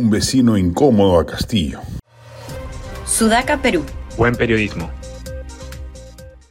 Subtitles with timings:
[0.00, 1.80] Un vecino incómodo a Castillo.
[3.04, 3.84] Sudaca, Perú.
[4.16, 4.90] Buen periodismo.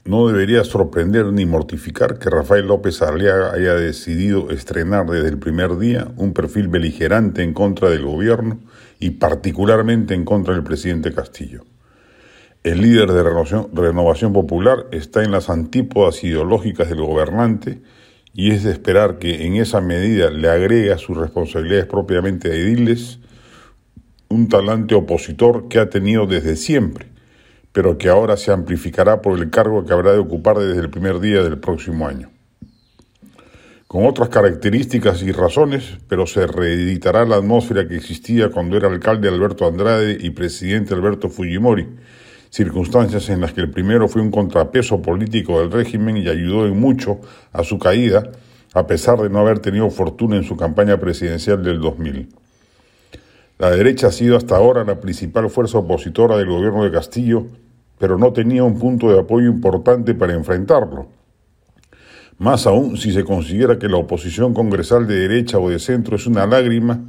[0.05, 5.79] No debería sorprender ni mortificar que Rafael López Arriaga haya decidido estrenar desde el primer
[5.79, 8.59] día un perfil beligerante en contra del gobierno
[8.99, 11.65] y particularmente en contra del presidente Castillo.
[12.61, 17.81] El líder de Renovación, Renovación Popular está en las antípodas ideológicas del gobernante
[18.31, 23.17] y es de esperar que en esa medida le agregue a sus responsabilidades propiamente ediles
[24.29, 27.07] un talante opositor que ha tenido desde siempre,
[27.71, 31.19] pero que ahora se amplificará por el cargo que habrá de ocupar desde el primer
[31.19, 32.29] día del próximo año.
[33.87, 39.27] Con otras características y razones, pero se reeditará la atmósfera que existía cuando era alcalde
[39.27, 41.87] Alberto Andrade y presidente Alberto Fujimori,
[42.51, 46.79] circunstancias en las que el primero fue un contrapeso político del régimen y ayudó en
[46.79, 47.19] mucho
[47.51, 48.29] a su caída,
[48.75, 52.38] a pesar de no haber tenido fortuna en su campaña presidencial del 2000.
[53.59, 57.47] La derecha ha sido hasta ahora la principal fuerza opositora del gobierno de Castillo,
[57.97, 61.07] pero no tenía un punto de apoyo importante para enfrentarlo.
[62.37, 66.25] Más aún si se considera que la oposición congresal de derecha o de centro es
[66.25, 67.01] una lágrima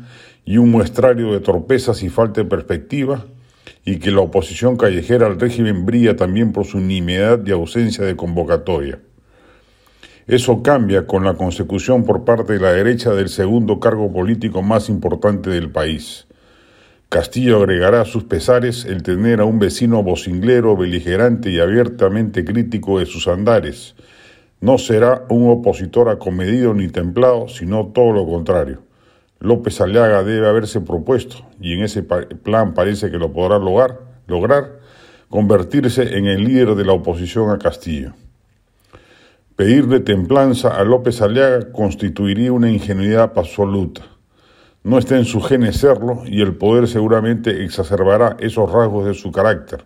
[0.44, 3.26] y un muestrario de torpezas y falta de perspectiva,
[3.84, 8.16] y que la oposición callejera al régimen brilla también por su nimiedad y ausencia de
[8.16, 8.98] convocatoria.
[10.26, 14.88] Eso cambia con la consecución por parte de la derecha del segundo cargo político más
[14.88, 16.26] importante del país.
[17.10, 23.00] Castillo agregará a sus pesares el tener a un vecino vocinglero, beligerante y abiertamente crítico
[23.00, 23.96] de sus andares.
[24.60, 28.84] No será un opositor acomedido ni templado, sino todo lo contrario.
[29.40, 33.98] López Aliaga debe haberse propuesto, y en ese plan parece que lo podrá lograr,
[34.28, 34.78] lograr
[35.28, 38.12] convertirse en el líder de la oposición a Castillo.
[39.56, 44.02] Pedirle templanza a López Aliaga constituiría una ingenuidad absoluta.
[44.82, 49.30] No está en su genes serlo y el poder seguramente exacerbará esos rasgos de su
[49.30, 49.84] carácter.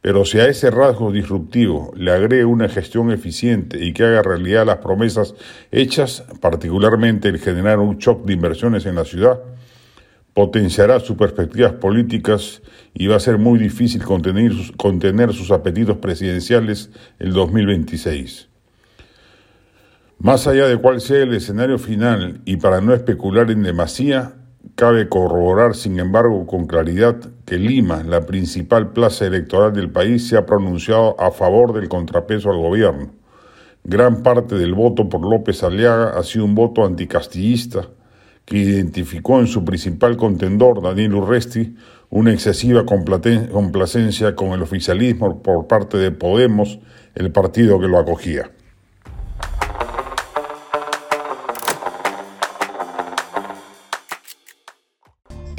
[0.00, 4.66] Pero si a ese rasgo disruptivo le agregue una gestión eficiente y que haga realidad
[4.66, 5.34] las promesas
[5.70, 9.38] hechas, particularmente el generar un shock de inversiones en la ciudad,
[10.34, 15.98] potenciará sus perspectivas políticas y va a ser muy difícil contener sus, contener sus apetitos
[15.98, 16.90] presidenciales
[17.20, 18.49] el 2026.
[20.22, 24.34] Más allá de cuál sea el escenario final y para no especular en demasía,
[24.74, 27.16] cabe corroborar, sin embargo, con claridad
[27.46, 32.50] que Lima, la principal plaza electoral del país, se ha pronunciado a favor del contrapeso
[32.50, 33.14] al gobierno.
[33.82, 37.88] Gran parte del voto por López Aliaga ha sido un voto anticastillista
[38.44, 41.76] que identificó en su principal contendor, Daniel Urresti,
[42.10, 46.78] una excesiva complacencia con el oficialismo por parte de Podemos,
[47.14, 48.50] el partido que lo acogía.